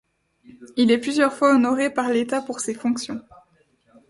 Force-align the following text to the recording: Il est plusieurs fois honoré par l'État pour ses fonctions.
Il 0.77 0.89
est 0.89 0.97
plusieurs 0.97 1.31
fois 1.31 1.53
honoré 1.53 1.93
par 1.93 2.09
l'État 2.09 2.41
pour 2.41 2.59
ses 2.59 2.73
fonctions. 2.73 3.21